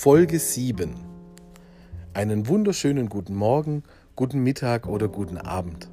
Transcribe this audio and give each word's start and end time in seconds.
Folge 0.00 0.38
7. 0.38 0.94
Einen 2.14 2.46
wunderschönen 2.46 3.08
guten 3.08 3.34
Morgen, 3.34 3.82
guten 4.14 4.38
Mittag 4.44 4.86
oder 4.86 5.08
guten 5.08 5.38
Abend. 5.38 5.90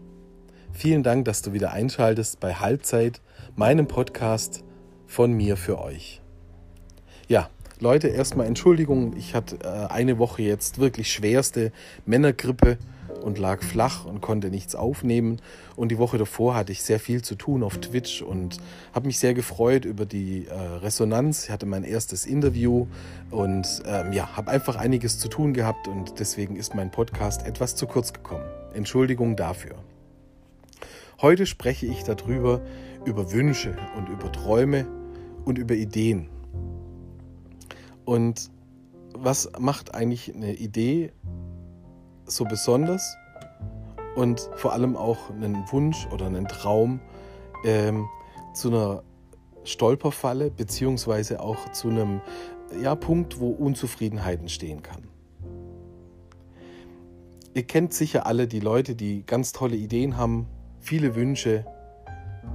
Vielen 0.71 1.01
Dank, 1.01 1.25
dass 1.25 1.41
du 1.41 1.53
wieder 1.53 1.71
einschaltest 1.71 2.39
bei 2.39 2.53
Halbzeit, 2.53 3.19
meinem 3.55 3.87
Podcast 3.87 4.63
von 5.07 5.33
mir 5.33 5.57
für 5.57 5.81
euch. 5.81 6.21
Ja, 7.27 7.49
Leute, 7.79 8.09
erstmal 8.09 8.45
Entschuldigung, 8.45 9.17
ich 9.17 9.33
hatte 9.33 9.57
äh, 9.63 9.91
eine 9.91 10.19
Woche 10.19 10.43
jetzt 10.43 10.77
wirklich 10.77 11.11
schwerste 11.11 11.71
Männergrippe 12.05 12.77
und 13.25 13.39
lag 13.39 13.63
flach 13.63 14.05
und 14.05 14.21
konnte 14.21 14.49
nichts 14.49 14.75
aufnehmen. 14.75 15.41
Und 15.75 15.89
die 15.89 15.97
Woche 15.97 16.19
davor 16.19 16.55
hatte 16.55 16.71
ich 16.71 16.83
sehr 16.83 16.99
viel 16.99 17.23
zu 17.23 17.33
tun 17.35 17.63
auf 17.63 17.79
Twitch 17.79 18.21
und 18.21 18.59
habe 18.93 19.07
mich 19.07 19.17
sehr 19.17 19.33
gefreut 19.33 19.83
über 19.83 20.05
die 20.05 20.45
äh, 20.45 20.53
Resonanz. 20.53 21.45
Ich 21.45 21.49
hatte 21.49 21.65
mein 21.65 21.83
erstes 21.83 22.27
Interview 22.27 22.85
und 23.31 23.81
ähm, 23.85 24.13
ja, 24.13 24.37
habe 24.37 24.51
einfach 24.51 24.75
einiges 24.75 25.17
zu 25.17 25.27
tun 25.27 25.53
gehabt 25.53 25.87
und 25.87 26.19
deswegen 26.19 26.55
ist 26.55 26.75
mein 26.75 26.91
Podcast 26.91 27.45
etwas 27.47 27.75
zu 27.75 27.87
kurz 27.87 28.13
gekommen. 28.13 28.45
Entschuldigung 28.75 29.35
dafür. 29.35 29.75
Heute 31.19 31.47
spreche 31.47 31.87
ich 31.87 32.03
darüber, 32.03 32.61
über 33.05 33.31
Wünsche 33.31 33.75
und 33.97 34.07
über 34.07 34.31
Träume 34.31 34.85
und 35.45 35.57
über 35.57 35.73
Ideen. 35.73 36.29
Und 38.05 38.51
was 39.13 39.49
macht 39.57 39.95
eigentlich 39.95 40.35
eine 40.35 40.53
Idee 40.53 41.11
so 42.25 42.45
besonders 42.45 43.17
und 44.15 44.49
vor 44.55 44.73
allem 44.73 44.95
auch 44.95 45.29
einen 45.29 45.63
Wunsch 45.71 46.07
oder 46.11 46.27
einen 46.27 46.47
Traum 46.47 46.99
ähm, 47.63 48.07
zu 48.53 48.69
einer 48.69 49.03
Stolperfalle 49.63 50.51
beziehungsweise 50.51 51.39
auch 51.39 51.71
zu 51.71 51.89
einem 51.89 52.21
ja, 52.81 52.95
Punkt, 52.95 53.39
wo 53.39 53.49
Unzufriedenheit 53.49 54.39
entstehen 54.39 54.81
kann. 54.81 55.07
Ihr 57.53 57.63
kennt 57.63 57.93
sicher 57.93 58.25
alle 58.25 58.47
die 58.47 58.59
Leute, 58.59 58.95
die 58.95 59.25
ganz 59.25 59.53
tolle 59.53 59.75
Ideen 59.75 60.17
haben, 60.17 60.47
viele 60.79 61.15
Wünsche, 61.15 61.65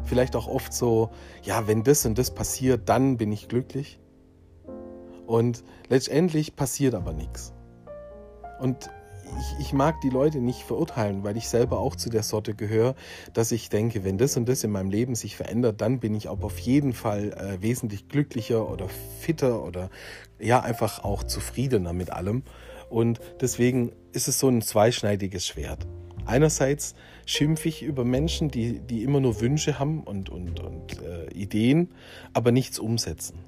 vielleicht 0.04 0.36
auch 0.36 0.46
oft 0.46 0.72
so, 0.72 1.10
ja, 1.42 1.66
wenn 1.66 1.84
das 1.84 2.04
und 2.04 2.18
das 2.18 2.32
passiert, 2.32 2.88
dann 2.88 3.16
bin 3.16 3.32
ich 3.32 3.48
glücklich. 3.48 3.98
Und 5.26 5.64
letztendlich 5.88 6.56
passiert 6.56 6.94
aber 6.94 7.12
nichts. 7.12 7.54
Und 8.60 8.90
ich, 9.38 9.66
ich, 9.66 9.72
mag 9.72 10.00
die 10.00 10.10
Leute 10.10 10.38
nicht 10.38 10.62
verurteilen, 10.62 11.24
weil 11.24 11.36
ich 11.36 11.48
selber 11.48 11.78
auch 11.78 11.96
zu 11.96 12.10
der 12.10 12.22
Sorte 12.22 12.54
gehöre, 12.54 12.94
dass 13.32 13.52
ich 13.52 13.68
denke, 13.68 14.04
wenn 14.04 14.18
das 14.18 14.36
und 14.36 14.48
das 14.48 14.64
in 14.64 14.70
meinem 14.70 14.90
Leben 14.90 15.14
sich 15.14 15.36
verändert, 15.36 15.80
dann 15.80 16.00
bin 16.00 16.14
ich 16.14 16.28
auch 16.28 16.42
auf 16.42 16.58
jeden 16.58 16.92
Fall 16.92 17.32
äh, 17.32 17.62
wesentlich 17.62 18.08
glücklicher 18.08 18.70
oder 18.70 18.86
fitter 19.20 19.62
oder 19.64 19.90
ja, 20.38 20.60
einfach 20.60 21.04
auch 21.04 21.22
zufriedener 21.22 21.92
mit 21.92 22.10
allem. 22.10 22.42
Und 22.88 23.20
deswegen 23.40 23.92
ist 24.12 24.28
es 24.28 24.38
so 24.38 24.48
ein 24.48 24.62
zweischneidiges 24.62 25.46
Schwert. 25.46 25.86
Einerseits 26.26 26.94
schimpfe 27.26 27.68
ich 27.68 27.82
über 27.82 28.04
Menschen, 28.04 28.50
die, 28.50 28.80
die 28.80 29.02
immer 29.02 29.20
nur 29.20 29.40
Wünsche 29.40 29.78
haben 29.78 30.02
und, 30.02 30.28
und, 30.28 30.60
und 30.60 31.02
äh, 31.02 31.30
Ideen, 31.32 31.94
aber 32.32 32.52
nichts 32.52 32.78
umsetzen. 32.78 33.38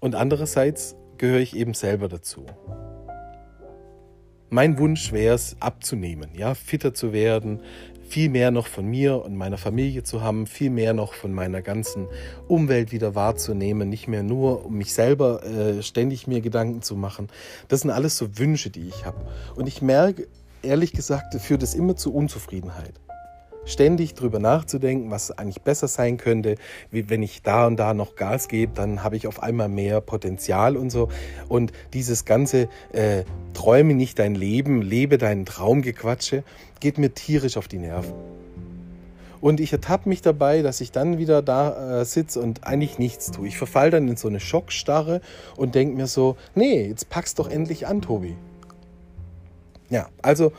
Und 0.00 0.14
andererseits 0.14 0.96
gehöre 1.16 1.40
ich 1.40 1.56
eben 1.56 1.74
selber 1.74 2.08
dazu. 2.08 2.44
Mein 4.54 4.78
Wunsch 4.78 5.10
wäre 5.10 5.34
es, 5.34 5.56
abzunehmen, 5.58 6.30
ja, 6.36 6.54
fitter 6.54 6.94
zu 6.94 7.12
werden, 7.12 7.58
viel 8.08 8.30
mehr 8.30 8.52
noch 8.52 8.68
von 8.68 8.86
mir 8.86 9.20
und 9.24 9.34
meiner 9.34 9.58
Familie 9.58 10.04
zu 10.04 10.22
haben, 10.22 10.46
viel 10.46 10.70
mehr 10.70 10.94
noch 10.94 11.12
von 11.12 11.32
meiner 11.32 11.60
ganzen 11.60 12.06
Umwelt 12.46 12.92
wieder 12.92 13.16
wahrzunehmen, 13.16 13.88
nicht 13.88 14.06
mehr 14.06 14.22
nur 14.22 14.64
um 14.66 14.78
mich 14.78 14.94
selber 14.94 15.42
äh, 15.42 15.82
ständig 15.82 16.28
mir 16.28 16.40
Gedanken 16.40 16.82
zu 16.82 16.94
machen. 16.94 17.30
Das 17.66 17.80
sind 17.80 17.90
alles 17.90 18.16
so 18.16 18.38
Wünsche, 18.38 18.70
die 18.70 18.86
ich 18.86 19.04
habe. 19.04 19.26
Und 19.56 19.66
ich 19.66 19.82
merke, 19.82 20.28
ehrlich 20.62 20.92
gesagt, 20.92 21.34
führt 21.34 21.64
es 21.64 21.74
immer 21.74 21.96
zu 21.96 22.14
Unzufriedenheit 22.14 23.00
ständig 23.66 24.14
drüber 24.14 24.38
nachzudenken, 24.38 25.10
was 25.10 25.30
eigentlich 25.30 25.62
besser 25.62 25.88
sein 25.88 26.16
könnte. 26.16 26.56
Wie 26.90 27.10
wenn 27.10 27.22
ich 27.22 27.42
da 27.42 27.66
und 27.66 27.76
da 27.76 27.94
noch 27.94 28.16
Gas 28.16 28.48
gebe, 28.48 28.72
dann 28.74 29.02
habe 29.02 29.16
ich 29.16 29.26
auf 29.26 29.42
einmal 29.42 29.68
mehr 29.68 30.00
Potenzial 30.00 30.76
und 30.76 30.90
so. 30.90 31.08
Und 31.48 31.72
dieses 31.92 32.24
ganze 32.24 32.68
äh, 32.92 33.24
Träume 33.52 33.94
nicht 33.94 34.18
dein 34.18 34.34
Leben, 34.34 34.82
lebe 34.82 35.18
deinen 35.18 35.46
Traumgequatsche, 35.46 36.44
geht 36.80 36.98
mir 36.98 37.14
tierisch 37.14 37.56
auf 37.56 37.68
die 37.68 37.78
Nerven. 37.78 38.12
Und 39.40 39.60
ich 39.60 39.74
ertappe 39.74 40.08
mich 40.08 40.22
dabei, 40.22 40.62
dass 40.62 40.80
ich 40.80 40.90
dann 40.90 41.18
wieder 41.18 41.42
da 41.42 42.00
äh, 42.00 42.04
sitze 42.06 42.40
und 42.40 42.66
eigentlich 42.66 42.98
nichts 42.98 43.30
tue. 43.30 43.46
Ich 43.46 43.58
verfall 43.58 43.90
dann 43.90 44.08
in 44.08 44.16
so 44.16 44.26
eine 44.26 44.40
Schockstarre 44.40 45.20
und 45.56 45.74
denke 45.74 45.94
mir 45.96 46.06
so, 46.06 46.36
nee, 46.54 46.86
jetzt 46.88 47.10
pack's 47.10 47.34
doch 47.34 47.50
endlich 47.50 47.86
an, 47.86 48.00
Tobi. 48.00 48.38
Ja, 49.90 50.08
also 50.22 50.52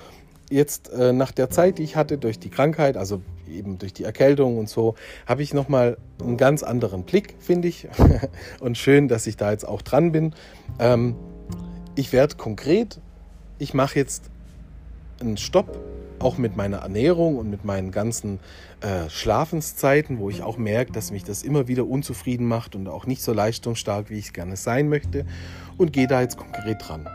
jetzt 0.50 0.91
äh, 0.91 1.13
nach 1.13 1.31
der 1.31 1.50
Zeit, 1.50 1.78
die 1.78 1.83
ich 1.83 1.95
hatte 1.95 2.17
durch 2.17 2.39
die 2.39 2.50
Krankheit, 2.50 2.97
also 2.97 3.22
eben 3.50 3.78
durch 3.78 3.94
die 3.94 4.03
Erkältung 4.03 4.57
und 4.57 4.69
so, 4.69 4.95
habe 5.25 5.44
ich 5.44 5.53
nochmal 5.53 5.97
einen 6.19 6.38
ganz 6.38 6.63
anderen 6.63 7.03
Blick, 7.03 7.35
finde 7.39 7.67
ich. 7.67 7.88
und 8.59 8.78
schön, 8.78 9.07
dass 9.07 9.28
ich 9.28 9.38
da 9.38 9.51
jetzt 9.51 9.67
auch 9.67 9.81
dran 9.81 10.11
bin. 10.11 10.33
Ähm, 10.79 11.16
ich 11.95 12.11
werde 12.11 12.35
konkret, 12.35 13.00
ich 13.59 13.73
mache 13.73 13.97
jetzt 13.97 14.29
einen 15.19 15.38
Stopp, 15.38 15.78
auch 16.19 16.38
mit 16.38 16.56
meiner 16.56 16.77
Ernährung 16.77 17.38
und 17.38 17.50
mit 17.50 17.66
meinen 17.66 17.91
ganzen 17.91 18.39
äh, 18.81 19.09
Schlafenszeiten, 19.09 20.19
wo 20.19 20.29
ich 20.29 20.44
auch 20.44 20.57
merke, 20.57 20.91
dass 20.91 21.12
mich 21.12 21.23
das 21.23 21.44
immer 21.44 21.67
wieder 21.67 21.85
unzufrieden 21.85 22.47
macht 22.47 22.75
und 22.75 22.88
auch 22.88 23.06
nicht 23.06 23.22
so 23.22 23.33
leistungsstark, 23.33 24.09
wie 24.09 24.17
ich 24.17 24.27
es 24.27 24.33
gerne 24.33 24.56
sein 24.56 24.88
möchte. 24.89 25.25
Und 25.77 25.91
gehe 25.91 26.07
da 26.07 26.22
jetzt 26.22 26.38
konkret 26.38 26.77
dran. 26.88 27.07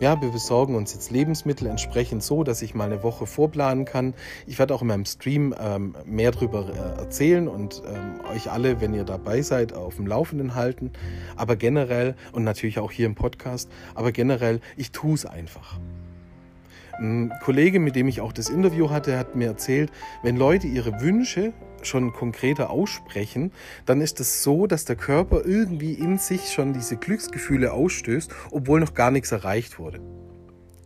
Ja, 0.00 0.20
wir 0.20 0.30
besorgen 0.30 0.74
uns 0.74 0.92
jetzt 0.92 1.12
Lebensmittel 1.12 1.68
entsprechend 1.68 2.24
so, 2.24 2.42
dass 2.42 2.62
ich 2.62 2.74
mal 2.74 2.86
eine 2.86 3.04
Woche 3.04 3.26
vorplanen 3.26 3.84
kann. 3.84 4.14
Ich 4.44 4.58
werde 4.58 4.74
auch 4.74 4.82
in 4.82 4.88
meinem 4.88 5.04
Stream 5.04 5.54
ähm, 5.56 5.94
mehr 6.04 6.32
darüber 6.32 6.68
äh, 6.68 7.00
erzählen 7.00 7.46
und 7.46 7.80
ähm, 7.86 8.20
euch 8.34 8.50
alle, 8.50 8.80
wenn 8.80 8.92
ihr 8.92 9.04
dabei 9.04 9.40
seid, 9.42 9.72
auf 9.72 9.94
dem 9.94 10.08
Laufenden 10.08 10.56
halten. 10.56 10.90
Aber 11.36 11.54
generell, 11.54 12.16
und 12.32 12.42
natürlich 12.42 12.80
auch 12.80 12.90
hier 12.90 13.06
im 13.06 13.14
Podcast, 13.14 13.70
aber 13.94 14.10
generell, 14.10 14.60
ich 14.76 14.90
tue 14.90 15.14
es 15.14 15.26
einfach. 15.26 15.78
Ein 16.98 17.32
Kollege, 17.40 17.78
mit 17.78 17.94
dem 17.94 18.08
ich 18.08 18.20
auch 18.20 18.32
das 18.32 18.48
Interview 18.48 18.90
hatte, 18.90 19.16
hat 19.16 19.36
mir 19.36 19.46
erzählt, 19.46 19.92
wenn 20.24 20.36
Leute 20.36 20.66
ihre 20.66 21.00
Wünsche 21.00 21.52
schon 21.86 22.12
konkreter 22.12 22.70
aussprechen, 22.70 23.52
dann 23.86 24.00
ist 24.00 24.20
es 24.20 24.42
so, 24.42 24.66
dass 24.66 24.84
der 24.84 24.96
Körper 24.96 25.44
irgendwie 25.44 25.94
in 25.94 26.18
sich 26.18 26.52
schon 26.52 26.72
diese 26.72 26.96
Glücksgefühle 26.96 27.72
ausstößt, 27.72 28.32
obwohl 28.50 28.80
noch 28.80 28.94
gar 28.94 29.10
nichts 29.10 29.32
erreicht 29.32 29.78
wurde. 29.78 30.00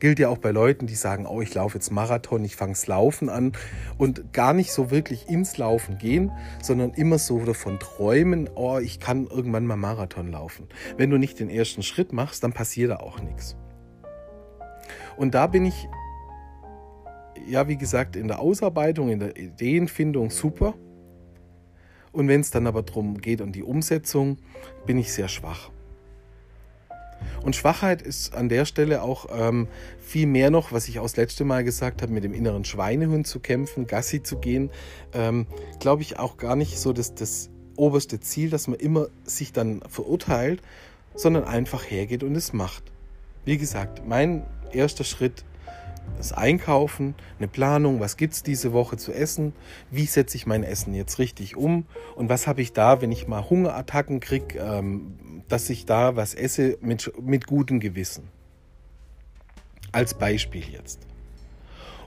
Gilt 0.00 0.20
ja 0.20 0.28
auch 0.28 0.38
bei 0.38 0.52
Leuten, 0.52 0.86
die 0.86 0.94
sagen, 0.94 1.26
oh, 1.26 1.40
ich 1.40 1.54
laufe 1.54 1.76
jetzt 1.76 1.90
Marathon, 1.90 2.44
ich 2.44 2.54
fange 2.54 2.76
Laufen 2.86 3.28
an 3.28 3.52
und 3.96 4.32
gar 4.32 4.52
nicht 4.52 4.72
so 4.72 4.92
wirklich 4.92 5.28
ins 5.28 5.56
Laufen 5.56 5.98
gehen, 5.98 6.30
sondern 6.62 6.92
immer 6.92 7.18
so 7.18 7.44
davon 7.44 7.80
träumen, 7.80 8.48
oh, 8.54 8.78
ich 8.78 9.00
kann 9.00 9.26
irgendwann 9.26 9.66
mal 9.66 9.76
Marathon 9.76 10.30
laufen. 10.30 10.68
Wenn 10.96 11.10
du 11.10 11.18
nicht 11.18 11.40
den 11.40 11.50
ersten 11.50 11.82
Schritt 11.82 12.12
machst, 12.12 12.44
dann 12.44 12.52
passiert 12.52 12.92
da 12.92 12.96
auch 12.98 13.20
nichts. 13.20 13.56
Und 15.16 15.34
da 15.34 15.48
bin 15.48 15.64
ich, 15.64 15.88
ja, 17.48 17.66
wie 17.66 17.76
gesagt, 17.76 18.14
in 18.14 18.28
der 18.28 18.38
Ausarbeitung, 18.38 19.08
in 19.08 19.18
der 19.18 19.36
Ideenfindung 19.36 20.30
super. 20.30 20.74
Und 22.18 22.26
wenn 22.26 22.40
es 22.40 22.50
dann 22.50 22.66
aber 22.66 22.82
darum 22.82 23.20
geht, 23.20 23.40
um 23.40 23.52
die 23.52 23.62
Umsetzung, 23.62 24.38
bin 24.86 24.98
ich 24.98 25.12
sehr 25.12 25.28
schwach. 25.28 25.70
Und 27.44 27.54
Schwachheit 27.54 28.02
ist 28.02 28.34
an 28.34 28.48
der 28.48 28.64
Stelle 28.64 29.02
auch 29.02 29.26
ähm, 29.32 29.68
viel 30.00 30.26
mehr 30.26 30.50
noch, 30.50 30.72
was 30.72 30.88
ich 30.88 30.98
auch 30.98 31.04
das 31.04 31.16
letzte 31.16 31.44
Mal 31.44 31.62
gesagt 31.62 32.02
habe, 32.02 32.12
mit 32.12 32.24
dem 32.24 32.34
inneren 32.34 32.64
Schweinehund 32.64 33.28
zu 33.28 33.38
kämpfen, 33.38 33.86
Gassi 33.86 34.20
zu 34.20 34.38
gehen, 34.38 34.70
ähm, 35.14 35.46
glaube 35.78 36.02
ich 36.02 36.18
auch 36.18 36.38
gar 36.38 36.56
nicht 36.56 36.80
so 36.80 36.92
das, 36.92 37.14
das 37.14 37.50
oberste 37.76 38.18
Ziel, 38.18 38.50
dass 38.50 38.66
man 38.66 38.80
immer 38.80 39.06
sich 39.22 39.52
dann 39.52 39.80
verurteilt, 39.88 40.60
sondern 41.14 41.44
einfach 41.44 41.88
hergeht 41.88 42.24
und 42.24 42.34
es 42.34 42.52
macht. 42.52 42.82
Wie 43.44 43.58
gesagt, 43.58 44.08
mein 44.08 44.42
erster 44.72 45.04
Schritt 45.04 45.44
das 46.16 46.32
Einkaufen, 46.32 47.14
eine 47.38 47.48
Planung, 47.48 48.00
was 48.00 48.16
gibt 48.16 48.34
es 48.34 48.42
diese 48.42 48.72
Woche 48.72 48.96
zu 48.96 49.12
essen, 49.12 49.52
wie 49.90 50.06
setze 50.06 50.36
ich 50.36 50.46
mein 50.46 50.64
Essen 50.64 50.94
jetzt 50.94 51.18
richtig 51.18 51.56
um 51.56 51.86
und 52.16 52.28
was 52.28 52.46
habe 52.46 52.60
ich 52.60 52.72
da, 52.72 53.00
wenn 53.00 53.12
ich 53.12 53.28
mal 53.28 53.48
Hungerattacken 53.48 54.20
kriege, 54.20 54.58
ähm, 54.58 55.42
dass 55.48 55.70
ich 55.70 55.86
da 55.86 56.16
was 56.16 56.34
esse 56.34 56.78
mit, 56.80 57.12
mit 57.20 57.46
gutem 57.46 57.80
Gewissen. 57.80 58.28
Als 59.92 60.14
Beispiel 60.14 60.64
jetzt. 60.70 61.00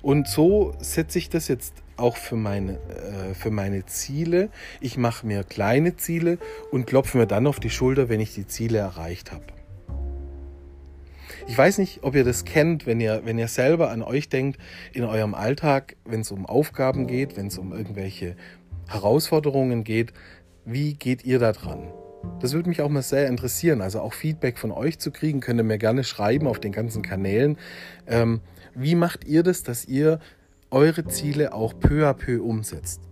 Und 0.01 0.27
so 0.27 0.73
setze 0.79 1.19
ich 1.19 1.29
das 1.29 1.47
jetzt 1.47 1.73
auch 1.97 2.17
für 2.17 2.35
meine, 2.35 2.73
äh, 2.73 3.33
für 3.33 3.51
meine 3.51 3.85
Ziele. 3.85 4.49
Ich 4.79 4.97
mache 4.97 5.25
mir 5.25 5.43
kleine 5.43 5.95
Ziele 5.95 6.39
und 6.71 6.87
klopfe 6.87 7.17
mir 7.17 7.27
dann 7.27 7.47
auf 7.47 7.59
die 7.59 7.69
Schulter, 7.69 8.09
wenn 8.09 8.19
ich 8.19 8.33
die 8.33 8.47
Ziele 8.47 8.79
erreicht 8.79 9.31
habe. 9.31 9.45
Ich 11.47 11.57
weiß 11.57 11.77
nicht, 11.79 12.03
ob 12.03 12.15
ihr 12.15 12.23
das 12.23 12.45
kennt, 12.45 12.85
wenn 12.85 12.99
ihr, 12.99 13.21
wenn 13.25 13.37
ihr 13.37 13.47
selber 13.47 13.89
an 13.91 14.01
euch 14.01 14.29
denkt, 14.29 14.59
in 14.93 15.03
eurem 15.03 15.33
Alltag, 15.33 15.95
wenn 16.05 16.21
es 16.21 16.31
um 16.31 16.45
Aufgaben 16.45 17.07
geht, 17.07 17.37
wenn 17.37 17.47
es 17.47 17.57
um 17.57 17.73
irgendwelche 17.73 18.35
Herausforderungen 18.87 19.83
geht. 19.83 20.13
Wie 20.65 20.93
geht 20.93 21.25
ihr 21.25 21.39
da 21.39 21.51
dran? 21.51 21.91
Das 22.39 22.53
würde 22.53 22.69
mich 22.69 22.81
auch 22.81 22.89
mal 22.89 23.01
sehr 23.01 23.27
interessieren. 23.27 23.81
Also 23.81 23.99
auch 24.01 24.13
Feedback 24.13 24.57
von 24.57 24.71
euch 24.71 24.99
zu 24.99 25.11
kriegen, 25.11 25.39
könnt 25.39 25.59
ihr 25.59 25.63
mir 25.63 25.77
gerne 25.77 26.03
schreiben 26.03 26.47
auf 26.47 26.59
den 26.59 26.71
ganzen 26.71 27.01
Kanälen. 27.01 27.57
Ähm, 28.07 28.41
wie 28.75 28.95
macht 28.95 29.25
ihr 29.25 29.43
das, 29.43 29.63
dass 29.63 29.85
ihr 29.85 30.19
eure 30.69 31.05
Ziele 31.05 31.53
auch 31.53 31.73
peu 31.77 32.07
à 32.07 32.13
peu 32.13 32.41
umsetzt? 32.43 33.10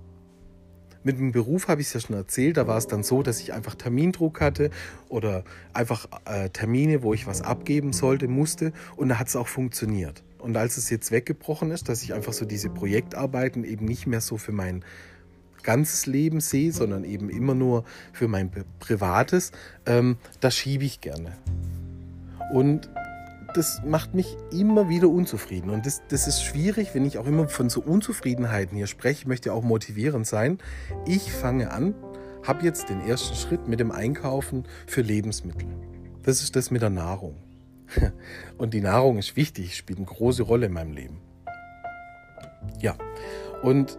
Mit 1.03 1.17
dem 1.17 1.31
Beruf 1.31 1.67
habe 1.69 1.81
ich 1.81 1.87
es 1.87 1.93
ja 1.93 1.99
schon 2.01 2.15
erzählt, 2.15 2.57
da 2.57 2.67
war 2.67 2.77
es 2.77 2.87
dann 2.87 3.03
so, 3.03 3.23
dass 3.23 3.39
ich 3.39 3.53
einfach 3.53 3.75
Termindruck 3.75 4.41
hatte 4.41 4.69
oder 5.07 5.43
einfach 5.73 6.07
äh, 6.25 6.49
Termine, 6.49 7.03
wo 7.03 7.13
ich 7.13 7.25
was 7.25 7.41
abgeben 7.41 7.93
sollte, 7.93 8.27
musste 8.27 8.73
und 8.97 9.09
da 9.09 9.19
hat 9.19 9.27
es 9.27 9.35
auch 9.35 9.47
funktioniert. 9.47 10.23
Und 10.39 10.57
als 10.57 10.77
es 10.77 10.89
jetzt 10.89 11.11
weggebrochen 11.11 11.71
ist, 11.71 11.89
dass 11.89 12.03
ich 12.03 12.13
einfach 12.13 12.33
so 12.33 12.45
diese 12.45 12.69
Projektarbeiten 12.69 13.63
eben 13.63 13.85
nicht 13.85 14.07
mehr 14.07 14.21
so 14.21 14.37
für 14.37 14.51
mein 14.51 14.83
ganzes 15.63 16.05
Leben 16.05 16.39
sehe, 16.39 16.71
sondern 16.71 17.03
eben 17.03 17.29
immer 17.29 17.53
nur 17.53 17.83
für 18.13 18.27
mein 18.27 18.49
Privates, 18.79 19.51
ähm, 19.85 20.17
das 20.39 20.55
schiebe 20.55 20.85
ich 20.85 21.01
gerne. 21.01 21.33
Und 22.53 22.89
das 23.53 23.81
macht 23.85 24.13
mich 24.13 24.37
immer 24.51 24.89
wieder 24.89 25.09
unzufrieden. 25.09 25.69
Und 25.69 25.85
das, 25.85 26.01
das 26.07 26.27
ist 26.27 26.43
schwierig, 26.43 26.93
wenn 26.93 27.05
ich 27.05 27.17
auch 27.17 27.25
immer 27.25 27.47
von 27.47 27.69
so 27.69 27.81
Unzufriedenheiten 27.81 28.77
hier 28.77 28.87
spreche. 28.87 29.21
Ich 29.21 29.27
möchte 29.27 29.49
ja 29.49 29.55
auch 29.55 29.63
motivierend 29.63 30.27
sein. 30.27 30.59
Ich 31.05 31.31
fange 31.31 31.71
an, 31.71 31.95
habe 32.43 32.63
jetzt 32.65 32.89
den 32.89 33.01
ersten 33.01 33.35
Schritt 33.35 33.67
mit 33.67 33.79
dem 33.79 33.91
Einkaufen 33.91 34.65
für 34.87 35.01
Lebensmittel. 35.01 35.67
Das 36.23 36.41
ist 36.41 36.55
das 36.55 36.71
mit 36.71 36.81
der 36.81 36.89
Nahrung. 36.89 37.35
Und 38.57 38.73
die 38.73 38.81
Nahrung 38.81 39.17
ist 39.17 39.35
wichtig, 39.35 39.75
spielt 39.75 39.99
eine 39.99 40.07
große 40.07 40.43
Rolle 40.43 40.67
in 40.67 40.73
meinem 40.73 40.93
Leben. 40.93 41.21
Ja, 42.79 42.95
und 43.63 43.97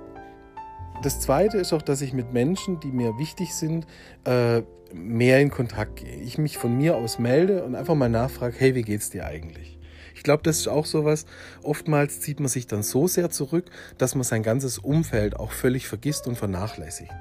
das 1.03 1.21
Zweite 1.21 1.59
ist 1.59 1.73
auch, 1.73 1.83
dass 1.83 2.03
ich 2.03 2.13
mit 2.13 2.33
Menschen, 2.33 2.81
die 2.81 2.93
mir 2.93 3.19
wichtig 3.19 3.55
sind, 3.55 3.87
äh, 4.25 4.63
mehr 4.93 5.41
in 5.41 5.51
Kontakt 5.51 5.97
gehe. 5.97 6.17
Ich 6.17 6.37
mich 6.37 6.59
von 6.59 6.77
mir 6.77 6.97
aus 6.97 7.19
melde 7.19 7.65
und 7.65 7.75
einfach 7.75 7.95
mal 7.95 8.09
nachfrage, 8.09 8.55
hey, 8.59 8.75
wie 8.75 8.83
geht's 8.83 9.11
dir 9.11 9.27
eigentlich? 9.27 9.79
Ich 10.15 10.23
glaube, 10.23 10.43
das 10.43 10.59
ist 10.59 10.69
auch 10.69 10.85
sowas. 10.85 11.25
Oftmals 11.63 12.21
zieht 12.21 12.41
man 12.41 12.49
sich 12.49 12.67
dann 12.67 12.83
so 12.83 13.07
sehr 13.07 13.31
zurück, 13.31 13.71
dass 13.97 14.15
man 14.15 14.25
sein 14.25 14.43
ganzes 14.43 14.79
Umfeld 14.79 15.37
auch 15.37 15.53
völlig 15.53 15.89
vergisst 15.89 16.27
und 16.27 16.37
vernachlässigt. 16.37 17.15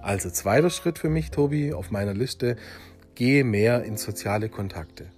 Also 0.00 0.30
zweiter 0.30 0.70
Schritt 0.70 0.98
für 0.98 1.10
mich, 1.10 1.30
Tobi, 1.30 1.74
auf 1.74 1.90
meiner 1.90 2.14
Liste, 2.14 2.56
gehe 3.14 3.44
mehr 3.44 3.82
in 3.82 3.98
soziale 3.98 4.48
Kontakte. 4.48 5.10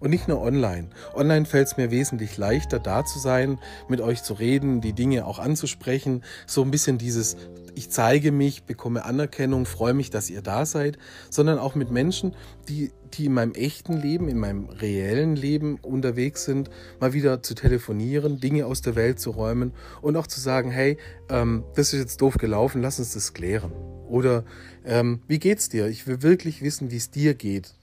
Und 0.00 0.10
nicht 0.10 0.28
nur 0.28 0.40
online. 0.40 0.90
Online 1.14 1.44
fällt 1.44 1.68
es 1.68 1.76
mir 1.76 1.90
wesentlich 1.90 2.36
leichter, 2.36 2.78
da 2.78 3.04
zu 3.04 3.18
sein, 3.18 3.58
mit 3.88 4.00
euch 4.00 4.22
zu 4.22 4.34
reden, 4.34 4.80
die 4.80 4.92
Dinge 4.92 5.26
auch 5.26 5.38
anzusprechen. 5.38 6.22
So 6.46 6.62
ein 6.62 6.70
bisschen 6.70 6.98
dieses, 6.98 7.36
ich 7.74 7.90
zeige 7.90 8.32
mich, 8.32 8.64
bekomme 8.64 9.04
Anerkennung, 9.04 9.66
freue 9.66 9.94
mich, 9.94 10.10
dass 10.10 10.30
ihr 10.30 10.42
da 10.42 10.66
seid, 10.66 10.98
sondern 11.30 11.58
auch 11.58 11.74
mit 11.74 11.90
Menschen, 11.90 12.34
die, 12.68 12.92
die 13.14 13.26
in 13.26 13.34
meinem 13.34 13.54
echten 13.54 14.00
Leben, 14.00 14.28
in 14.28 14.38
meinem 14.38 14.68
reellen 14.68 15.36
Leben 15.36 15.78
unterwegs 15.82 16.44
sind, 16.44 16.70
mal 17.00 17.12
wieder 17.12 17.42
zu 17.42 17.54
telefonieren, 17.54 18.40
Dinge 18.40 18.66
aus 18.66 18.82
der 18.82 18.94
Welt 18.94 19.18
zu 19.18 19.30
räumen 19.30 19.72
und 20.02 20.16
auch 20.16 20.26
zu 20.26 20.40
sagen, 20.40 20.70
hey, 20.70 20.96
ähm, 21.28 21.64
das 21.74 21.92
ist 21.92 22.00
jetzt 22.00 22.20
doof 22.20 22.36
gelaufen, 22.38 22.82
lass 22.82 22.98
uns 22.98 23.14
das 23.14 23.32
klären. 23.32 23.72
Oder 24.08 24.44
ähm, 24.84 25.22
wie 25.26 25.38
geht's 25.38 25.68
dir? 25.68 25.86
Ich 25.86 26.06
will 26.06 26.22
wirklich 26.22 26.62
wissen, 26.62 26.90
wie 26.90 26.96
es 26.96 27.10
dir 27.10 27.34
geht. 27.34 27.74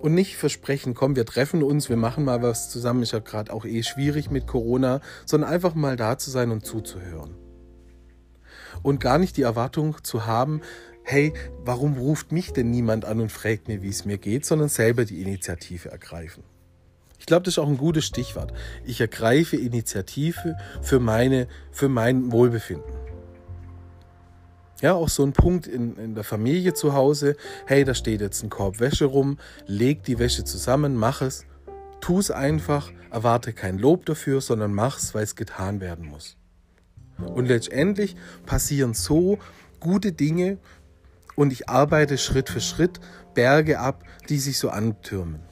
Und 0.00 0.14
nicht 0.14 0.36
versprechen, 0.36 0.94
komm, 0.94 1.16
wir 1.16 1.26
treffen 1.26 1.62
uns, 1.62 1.88
wir 1.88 1.96
machen 1.96 2.24
mal 2.24 2.42
was 2.42 2.70
zusammen, 2.70 3.02
ist 3.02 3.12
ja 3.12 3.18
gerade 3.18 3.52
auch 3.52 3.64
eh 3.64 3.82
schwierig 3.82 4.30
mit 4.30 4.46
Corona, 4.46 5.00
sondern 5.26 5.50
einfach 5.50 5.74
mal 5.74 5.96
da 5.96 6.18
zu 6.18 6.30
sein 6.30 6.50
und 6.52 6.64
zuzuhören. 6.64 7.34
Und 8.82 9.00
gar 9.00 9.18
nicht 9.18 9.36
die 9.36 9.42
Erwartung 9.42 9.96
zu 10.04 10.26
haben, 10.26 10.60
hey, 11.02 11.32
warum 11.64 11.96
ruft 11.96 12.32
mich 12.32 12.52
denn 12.52 12.70
niemand 12.70 13.04
an 13.04 13.20
und 13.20 13.32
fragt 13.32 13.66
mir, 13.66 13.82
wie 13.82 13.88
es 13.88 14.04
mir 14.04 14.18
geht, 14.18 14.44
sondern 14.44 14.68
selber 14.68 15.04
die 15.04 15.20
Initiative 15.22 15.90
ergreifen. 15.90 16.44
Ich 17.18 17.26
glaube, 17.26 17.42
das 17.44 17.54
ist 17.54 17.58
auch 17.58 17.68
ein 17.68 17.78
gutes 17.78 18.04
Stichwort. 18.04 18.52
Ich 18.84 19.00
ergreife 19.00 19.56
Initiative 19.56 20.56
für, 20.82 21.00
meine, 21.00 21.48
für 21.72 21.88
mein 21.88 22.30
Wohlbefinden. 22.30 22.94
Ja, 24.80 24.94
auch 24.94 25.08
so 25.08 25.24
ein 25.24 25.32
Punkt 25.32 25.66
in, 25.66 25.96
in 25.96 26.14
der 26.14 26.22
Familie 26.22 26.72
zu 26.72 26.92
Hause. 26.92 27.36
Hey, 27.66 27.84
da 27.84 27.94
steht 27.94 28.20
jetzt 28.20 28.44
ein 28.44 28.50
Korb 28.50 28.78
Wäsche 28.78 29.06
rum. 29.06 29.38
Leg 29.66 30.04
die 30.04 30.18
Wäsche 30.20 30.44
zusammen, 30.44 30.94
mach 30.94 31.20
es. 31.20 31.46
Tu 32.00 32.20
es 32.20 32.30
einfach, 32.30 32.92
erwarte 33.10 33.52
kein 33.52 33.78
Lob 33.78 34.06
dafür, 34.06 34.40
sondern 34.40 34.72
mach 34.72 34.98
es, 34.98 35.14
weil 35.14 35.24
es 35.24 35.34
getan 35.34 35.80
werden 35.80 36.06
muss. 36.06 36.36
Und 37.18 37.46
letztendlich 37.46 38.14
passieren 38.46 38.94
so 38.94 39.38
gute 39.80 40.12
Dinge 40.12 40.58
und 41.34 41.52
ich 41.52 41.68
arbeite 41.68 42.16
Schritt 42.16 42.48
für 42.48 42.60
Schritt 42.60 43.00
Berge 43.34 43.80
ab, 43.80 44.04
die 44.28 44.38
sich 44.38 44.58
so 44.58 44.70
antürmen. 44.70 45.47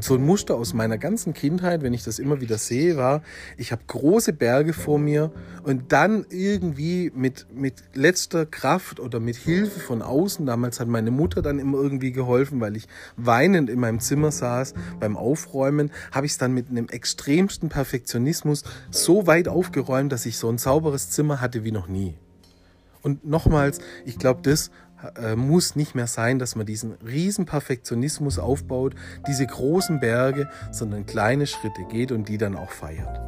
So 0.00 0.14
ein 0.14 0.26
Muster 0.26 0.56
aus 0.56 0.74
meiner 0.74 0.98
ganzen 0.98 1.34
Kindheit, 1.34 1.82
wenn 1.82 1.94
ich 1.94 2.02
das 2.02 2.18
immer 2.18 2.40
wieder 2.40 2.58
sehe, 2.58 2.96
war, 2.96 3.22
ich 3.56 3.70
habe 3.70 3.82
große 3.86 4.32
Berge 4.32 4.72
vor 4.72 4.98
mir 4.98 5.30
und 5.62 5.92
dann 5.92 6.26
irgendwie 6.30 7.12
mit, 7.14 7.46
mit 7.54 7.74
letzter 7.94 8.44
Kraft 8.44 8.98
oder 8.98 9.20
mit 9.20 9.36
Hilfe 9.36 9.78
von 9.78 10.02
außen, 10.02 10.46
damals 10.46 10.80
hat 10.80 10.88
meine 10.88 11.12
Mutter 11.12 11.42
dann 11.42 11.60
immer 11.60 11.78
irgendwie 11.78 12.10
geholfen, 12.10 12.60
weil 12.60 12.76
ich 12.76 12.88
weinend 13.16 13.70
in 13.70 13.78
meinem 13.78 14.00
Zimmer 14.00 14.32
saß 14.32 14.74
beim 14.98 15.16
Aufräumen, 15.16 15.92
habe 16.10 16.26
ich 16.26 16.32
es 16.32 16.38
dann 16.38 16.52
mit 16.52 16.70
einem 16.70 16.88
extremsten 16.88 17.68
Perfektionismus 17.68 18.64
so 18.90 19.28
weit 19.28 19.46
aufgeräumt, 19.46 20.10
dass 20.10 20.26
ich 20.26 20.38
so 20.38 20.48
ein 20.48 20.58
sauberes 20.58 21.10
Zimmer 21.10 21.40
hatte 21.40 21.62
wie 21.62 21.72
noch 21.72 21.86
nie. 21.86 22.14
Und 23.04 23.26
nochmals, 23.26 23.80
ich 24.06 24.18
glaube, 24.18 24.40
das 24.42 24.70
äh, 25.16 25.36
muss 25.36 25.76
nicht 25.76 25.94
mehr 25.94 26.06
sein, 26.06 26.38
dass 26.38 26.56
man 26.56 26.66
diesen 26.66 26.92
riesen 27.04 27.46
Perfektionismus 27.46 28.38
aufbaut, 28.38 28.94
diese 29.28 29.46
großen 29.46 30.00
Berge, 30.00 30.48
sondern 30.70 31.06
kleine 31.06 31.46
Schritte 31.46 31.82
geht 31.90 32.12
und 32.12 32.28
die 32.28 32.38
dann 32.38 32.56
auch 32.56 32.70
feiert. 32.70 33.20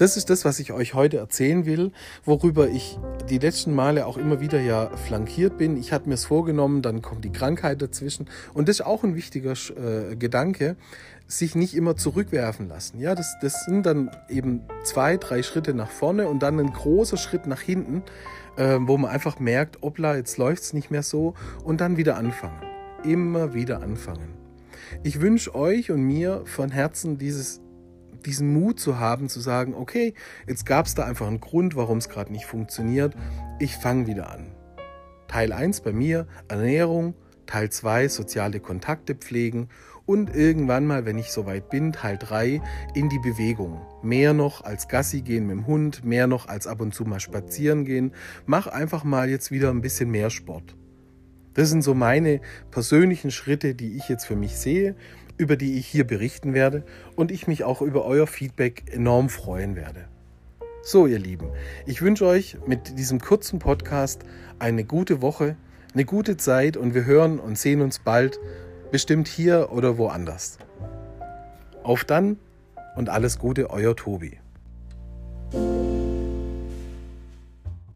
Das 0.00 0.16
ist 0.16 0.30
das, 0.30 0.46
was 0.46 0.58
ich 0.60 0.72
euch 0.72 0.94
heute 0.94 1.18
erzählen 1.18 1.66
will, 1.66 1.92
worüber 2.24 2.68
ich 2.68 2.98
die 3.28 3.36
letzten 3.36 3.74
Male 3.74 4.06
auch 4.06 4.16
immer 4.16 4.40
wieder 4.40 4.58
ja 4.58 4.88
flankiert 4.96 5.58
bin. 5.58 5.76
Ich 5.76 5.92
hatte 5.92 6.08
mir 6.08 6.14
es 6.14 6.24
vorgenommen, 6.24 6.80
dann 6.80 7.02
kommt 7.02 7.22
die 7.22 7.32
Krankheit 7.32 7.82
dazwischen. 7.82 8.26
Und 8.54 8.70
das 8.70 8.76
ist 8.76 8.86
auch 8.86 9.04
ein 9.04 9.14
wichtiger 9.14 9.52
äh, 9.52 10.16
Gedanke, 10.16 10.76
sich 11.26 11.54
nicht 11.54 11.74
immer 11.74 11.96
zurückwerfen 11.96 12.66
lassen. 12.66 12.98
Ja, 12.98 13.14
das, 13.14 13.36
das 13.42 13.66
sind 13.66 13.84
dann 13.84 14.10
eben 14.30 14.62
zwei, 14.84 15.18
drei 15.18 15.42
Schritte 15.42 15.74
nach 15.74 15.90
vorne 15.90 16.28
und 16.28 16.42
dann 16.42 16.58
ein 16.58 16.72
großer 16.72 17.18
Schritt 17.18 17.46
nach 17.46 17.60
hinten, 17.60 18.02
äh, 18.60 18.78
wo 18.80 18.98
man 18.98 19.10
einfach 19.10 19.40
merkt, 19.40 19.82
obla, 19.82 20.16
jetzt 20.16 20.36
läuft 20.36 20.62
es 20.62 20.72
nicht 20.74 20.90
mehr 20.90 21.02
so 21.02 21.34
und 21.64 21.80
dann 21.80 21.96
wieder 21.96 22.16
anfangen. 22.16 22.60
Immer 23.02 23.54
wieder 23.54 23.82
anfangen. 23.82 24.34
Ich 25.02 25.22
wünsche 25.22 25.54
euch 25.54 25.90
und 25.90 26.02
mir 26.02 26.42
von 26.44 26.70
Herzen 26.70 27.16
dieses 27.16 27.62
diesen 28.26 28.52
Mut 28.52 28.78
zu 28.78 28.98
haben, 28.98 29.30
zu 29.30 29.40
sagen, 29.40 29.72
okay, 29.72 30.12
jetzt 30.46 30.66
gab 30.66 30.84
es 30.84 30.94
da 30.94 31.06
einfach 31.06 31.26
einen 31.26 31.40
Grund, 31.40 31.74
warum 31.74 31.96
es 31.96 32.10
gerade 32.10 32.30
nicht 32.30 32.44
funktioniert. 32.44 33.14
Ich 33.58 33.76
fange 33.76 34.06
wieder 34.06 34.30
an. 34.30 34.54
Teil 35.26 35.54
1 35.54 35.80
bei 35.80 35.94
mir, 35.94 36.26
Ernährung, 36.46 37.14
Teil 37.46 37.70
2 37.70 38.08
soziale 38.08 38.60
Kontakte 38.60 39.14
pflegen 39.14 39.70
und 40.10 40.34
irgendwann 40.34 40.88
mal, 40.88 41.06
wenn 41.06 41.18
ich 41.18 41.30
soweit 41.30 41.70
bin, 41.70 41.92
Teil 41.92 42.18
3 42.18 42.60
in 42.94 43.08
die 43.08 43.20
Bewegung. 43.20 43.80
Mehr 44.02 44.32
noch 44.32 44.64
als 44.64 44.88
Gassi 44.88 45.20
gehen 45.20 45.46
mit 45.46 45.56
dem 45.56 45.66
Hund, 45.68 46.04
mehr 46.04 46.26
noch 46.26 46.48
als 46.48 46.66
ab 46.66 46.80
und 46.80 46.92
zu 46.92 47.04
mal 47.04 47.20
spazieren 47.20 47.84
gehen. 47.84 48.10
Mach 48.44 48.66
einfach 48.66 49.04
mal 49.04 49.30
jetzt 49.30 49.52
wieder 49.52 49.70
ein 49.70 49.82
bisschen 49.82 50.10
mehr 50.10 50.30
Sport. 50.30 50.74
Das 51.54 51.70
sind 51.70 51.82
so 51.82 51.94
meine 51.94 52.40
persönlichen 52.72 53.30
Schritte, 53.30 53.76
die 53.76 53.96
ich 53.96 54.08
jetzt 54.08 54.24
für 54.24 54.34
mich 54.34 54.56
sehe, 54.56 54.96
über 55.36 55.54
die 55.54 55.78
ich 55.78 55.86
hier 55.86 56.04
berichten 56.04 56.54
werde 56.54 56.84
und 57.14 57.30
ich 57.30 57.46
mich 57.46 57.62
auch 57.62 57.80
über 57.80 58.04
euer 58.04 58.26
Feedback 58.26 58.92
enorm 58.92 59.28
freuen 59.28 59.76
werde. 59.76 60.08
So, 60.82 61.06
ihr 61.06 61.20
Lieben, 61.20 61.50
ich 61.86 62.02
wünsche 62.02 62.26
euch 62.26 62.56
mit 62.66 62.98
diesem 62.98 63.20
kurzen 63.20 63.60
Podcast 63.60 64.22
eine 64.58 64.82
gute 64.82 65.22
Woche, 65.22 65.54
eine 65.94 66.04
gute 66.04 66.36
Zeit 66.36 66.76
und 66.76 66.94
wir 66.94 67.04
hören 67.04 67.38
und 67.38 67.56
sehen 67.56 67.80
uns 67.80 68.00
bald 68.00 68.40
bestimmt 68.90 69.28
hier 69.28 69.72
oder 69.72 69.98
woanders. 69.98 70.58
Auf 71.82 72.04
dann 72.04 72.38
und 72.96 73.08
alles 73.08 73.38
Gute, 73.38 73.70
euer 73.70 73.96
Tobi. 73.96 74.38